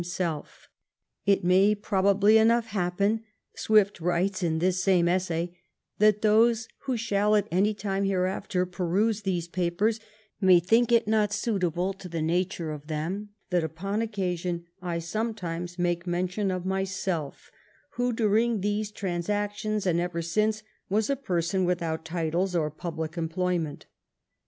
868 0.01 1.27
JONATHAN 1.27 1.27
SWIFT'S 1.27 1.27
VIEWS" 1.27 1.37
It 1.37 1.47
may 1.47 1.75
probably 1.75 2.37
enough 2.39 2.65
happen," 2.65 3.21
Swift 3.53 3.99
writes 4.01 4.41
in 4.41 4.57
this 4.57 4.81
same 4.81 5.07
essay, 5.07 5.45
'^ 5.53 5.55
that 5.99 6.23
those 6.23 6.67
who 6.85 6.97
shall 6.97 7.35
at 7.35 7.47
any 7.51 7.75
time 7.75 8.05
hereafter 8.05 8.65
peruse 8.65 9.21
these 9.21 9.47
papers, 9.47 9.99
may 10.41 10.59
think 10.59 10.91
it 10.91 11.07
not 11.07 11.31
suit 11.31 11.63
able 11.63 11.93
to 11.93 12.09
the 12.09 12.23
nature 12.23 12.71
of 12.71 12.87
them, 12.87 13.29
that, 13.51 13.63
upon 13.63 14.01
occasion, 14.01 14.65
I 14.81 14.97
some 14.97 15.35
times 15.35 15.77
make 15.77 16.07
mention 16.07 16.49
of 16.49 16.65
myself; 16.65 17.51
who, 17.91 18.11
during 18.11 18.61
these 18.61 18.89
transactions, 18.89 19.85
and 19.85 19.99
ever 19.99 20.23
since, 20.23 20.63
was 20.89 21.11
a 21.11 21.15
person 21.15 21.63
without 21.63 22.05
titles 22.05 22.55
or 22.55 22.71
public 22.71 23.19
employment. 23.19 23.85